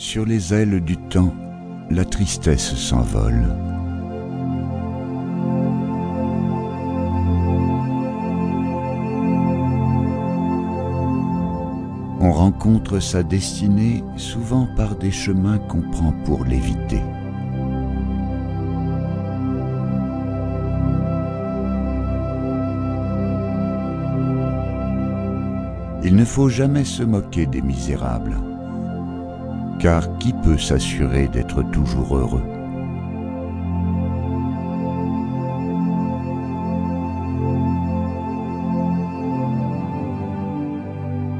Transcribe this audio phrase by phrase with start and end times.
[0.00, 1.34] Sur les ailes du temps,
[1.90, 3.54] la tristesse s'envole.
[12.18, 17.02] On rencontre sa destinée souvent par des chemins qu'on prend pour l'éviter.
[26.02, 28.38] Il ne faut jamais se moquer des misérables,
[29.80, 32.44] car qui peut s'assurer d'être toujours heureux?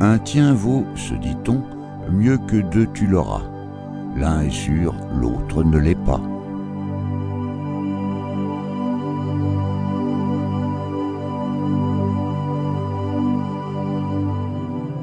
[0.01, 1.63] Un tien vaut, se dit-on,
[2.11, 3.43] mieux que deux tu l'auras.
[4.17, 6.21] L'un est sûr, l'autre ne l'est pas.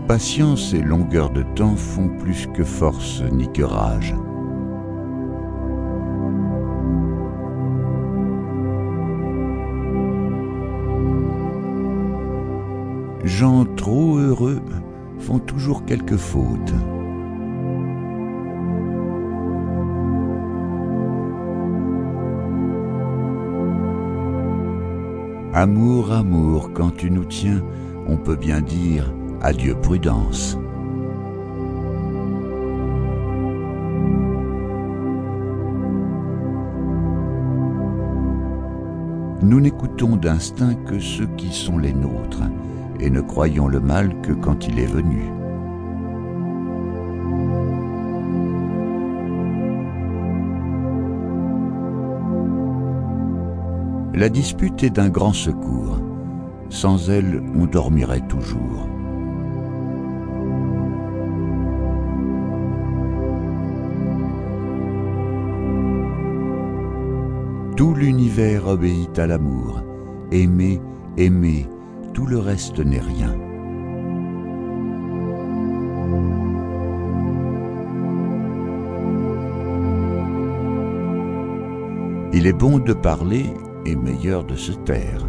[0.08, 4.16] Patience et longueur de temps font plus que force ni que rage.
[13.26, 14.62] Gens trop heureux
[15.20, 16.74] font toujours quelques fautes.
[25.54, 27.62] Amour, amour, quand tu nous tiens,
[28.08, 29.12] on peut bien dire
[29.50, 30.58] Adieu prudence.
[39.42, 42.44] Nous n'écoutons d'instinct que ceux qui sont les nôtres,
[43.00, 45.24] et ne croyons le mal que quand il est venu.
[54.14, 56.02] La dispute est d'un grand secours.
[56.70, 58.90] Sans elle, on dormirait toujours.
[67.78, 69.84] Tout l'univers obéit à l'amour.
[70.32, 70.82] Aimer,
[71.16, 71.68] aimer,
[72.12, 73.36] tout le reste n'est rien.
[82.34, 83.46] Il est bon de parler
[83.86, 85.28] et meilleur de se taire.